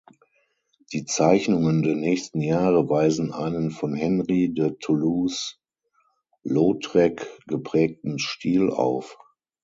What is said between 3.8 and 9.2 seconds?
Henri de Toulouse-Lautrec geprägten Stil auf.